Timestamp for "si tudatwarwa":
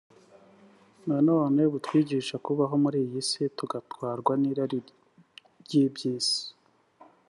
3.29-4.33